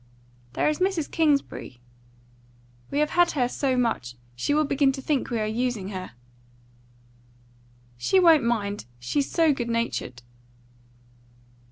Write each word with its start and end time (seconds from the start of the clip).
"There 0.53 0.67
is 0.67 0.81
Miss 0.81 1.05
Kingsbury." 1.07 1.79
"We 2.89 2.97
have 2.97 3.11
had 3.11 3.33
her 3.33 3.47
so 3.47 3.77
much. 3.77 4.15
She 4.35 4.51
will 4.51 4.65
begin 4.65 4.91
to 4.93 4.99
think 4.99 5.29
we 5.29 5.39
are 5.39 5.45
using 5.45 5.89
her." 5.89 6.13
"She 7.97 8.19
won't 8.19 8.43
mind; 8.43 8.85
she's 8.99 9.29
so 9.29 9.53
good 9.53 9.69
natured." 9.69 10.23